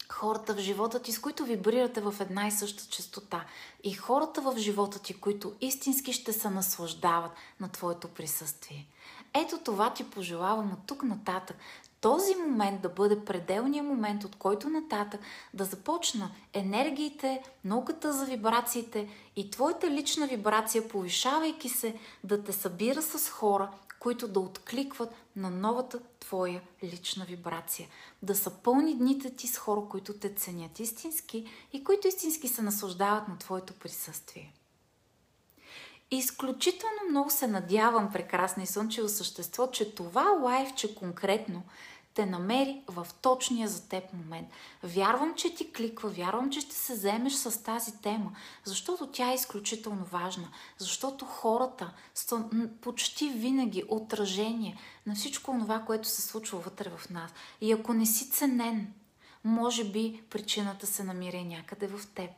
Хората 0.09 0.53
в 0.53 0.59
живота 0.59 1.01
ти, 1.01 1.11
с 1.11 1.19
които 1.19 1.45
вибрирате 1.45 2.01
в 2.01 2.15
една 2.19 2.47
и 2.47 2.51
съща 2.51 2.85
частота. 2.89 3.45
И 3.83 3.93
хората 3.93 4.41
в 4.41 4.57
живота 4.57 4.99
ти, 4.99 5.19
които 5.19 5.55
истински 5.61 6.13
ще 6.13 6.33
се 6.33 6.49
наслаждават 6.49 7.31
на 7.59 7.69
твоето 7.69 8.07
присъствие. 8.07 8.87
Ето 9.33 9.57
това 9.57 9.93
ти 9.93 10.09
пожелавам 10.09 10.73
от 10.73 10.79
тук 10.87 11.03
нататък 11.03 11.57
този 12.05 12.35
момент 12.35 12.81
да 12.81 12.89
бъде 12.89 13.25
пределният 13.25 13.87
момент, 13.87 14.23
от 14.23 14.35
който 14.35 14.69
нататък 14.69 15.21
да 15.53 15.65
започна 15.65 16.31
енергиите, 16.53 17.43
науката 17.63 18.13
за 18.13 18.25
вибрациите 18.25 19.07
и 19.35 19.49
твоята 19.49 19.91
лична 19.91 20.27
вибрация, 20.27 20.87
повишавайки 20.87 21.69
се, 21.69 21.95
да 22.23 22.43
те 22.43 22.53
събира 22.53 23.01
с 23.01 23.29
хора, 23.29 23.71
които 23.99 24.27
да 24.27 24.39
откликват 24.39 25.13
на 25.35 25.49
новата 25.49 25.99
твоя 26.19 26.61
лична 26.83 27.25
вибрация. 27.25 27.87
Да 28.23 28.35
са 28.35 28.49
пълни 28.49 28.97
дните 28.97 29.35
ти 29.35 29.47
с 29.47 29.57
хора, 29.57 29.81
които 29.89 30.13
те 30.13 30.33
ценят 30.33 30.79
истински 30.79 31.45
и 31.73 31.83
които 31.83 32.07
истински 32.07 32.47
се 32.47 32.61
наслаждават 32.61 33.27
на 33.27 33.37
твоето 33.37 33.73
присъствие. 33.73 34.53
Изключително 36.11 37.09
много 37.09 37.29
се 37.29 37.47
надявам, 37.47 38.11
прекрасна 38.11 38.63
и 38.63 38.65
слънчево 38.65 39.09
същество, 39.09 39.67
че 39.67 39.95
това 39.95 40.23
лайфче 40.23 40.95
конкретно 40.95 41.63
те 42.15 42.25
намери 42.25 42.81
в 42.87 43.07
точния 43.21 43.67
за 43.67 43.89
теб 43.89 44.13
момент. 44.13 44.47
Вярвам, 44.83 45.35
че 45.35 45.55
ти 45.55 45.71
кликва, 45.71 46.09
вярвам, 46.09 46.49
че 46.49 46.61
ще 46.61 46.75
се 46.75 46.93
вземеш 46.93 47.33
с 47.33 47.63
тази 47.63 47.97
тема, 48.01 48.31
защото 48.63 49.07
тя 49.07 49.31
е 49.31 49.35
изключително 49.35 50.05
важна, 50.05 50.47
защото 50.77 51.25
хората 51.25 51.93
са 52.13 52.45
почти 52.81 53.29
винаги 53.29 53.83
отражение 53.87 54.77
на 55.05 55.15
всичко 55.15 55.57
това, 55.59 55.79
което 55.79 56.07
се 56.07 56.21
случва 56.21 56.59
вътре 56.59 56.89
в 56.97 57.09
нас. 57.09 57.31
И 57.61 57.71
ако 57.71 57.93
не 57.93 58.05
си 58.05 58.29
ценен, 58.29 58.93
може 59.43 59.83
би 59.83 60.23
причината 60.29 60.87
се 60.87 61.03
намира 61.03 61.41
някъде 61.41 61.87
в 61.87 62.07
теб. 62.07 62.31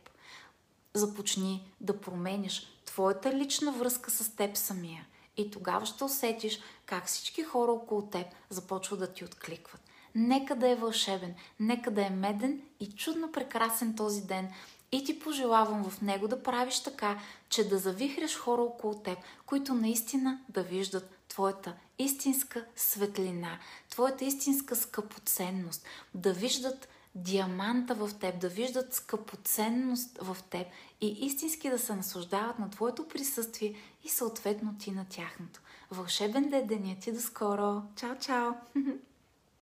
Започни 0.93 1.71
да 1.81 2.01
променяш 2.01 2.67
твоята 2.85 3.33
лична 3.33 3.71
връзка 3.71 4.11
с 4.11 4.35
теб 4.35 4.57
самия– 4.57 5.07
и 5.37 5.51
тогава 5.51 5.85
ще 5.85 6.03
усетиш 6.03 6.59
как 6.85 7.05
всички 7.05 7.43
хора 7.43 7.71
около 7.71 8.01
теб 8.01 8.27
започват 8.49 8.99
да 8.99 9.13
ти 9.13 9.25
откликват. 9.25 9.81
Нека 10.15 10.55
да 10.55 10.69
е 10.69 10.75
вълшебен, 10.75 11.35
нека 11.59 11.91
да 11.91 12.05
е 12.05 12.09
меден 12.09 12.61
и 12.79 12.91
чудно 12.91 13.31
прекрасен 13.31 13.95
този 13.95 14.21
ден. 14.21 14.49
И 14.91 15.03
ти 15.03 15.19
пожелавам 15.19 15.89
в 15.89 16.01
него 16.01 16.27
да 16.27 16.43
правиш 16.43 16.79
така, 16.79 17.19
че 17.49 17.69
да 17.69 17.77
завихреш 17.77 18.37
хора 18.37 18.61
около 18.61 18.95
теб, 18.95 19.17
които 19.45 19.73
наистина 19.73 20.39
да 20.49 20.63
виждат 20.63 21.17
твоята 21.29 21.73
истинска 21.99 22.65
светлина, 22.75 23.59
твоята 23.89 24.25
истинска 24.25 24.75
скъпоценност, 24.75 25.85
да 26.13 26.33
виждат 26.33 26.87
диаманта 27.23 27.95
в 27.95 28.09
теб, 28.19 28.39
да 28.39 28.49
виждат 28.49 28.93
скъпоценност 28.93 30.17
в 30.21 30.37
теб 30.49 30.67
и 31.01 31.07
истински 31.07 31.69
да 31.69 31.79
се 31.79 31.95
наслаждават 31.95 32.59
на 32.59 32.69
твоето 32.69 33.07
присъствие 33.07 33.75
и 34.03 34.09
съответно 34.09 34.75
ти 34.79 34.91
на 34.91 35.05
тяхното. 35.09 35.61
Вълшебен 35.91 36.49
да 36.49 36.57
е 36.57 36.63
денят 36.63 36.99
ти 36.99 37.11
до 37.11 37.19
скоро! 37.19 37.81
Чао, 37.95 38.15
чао! 38.19 38.51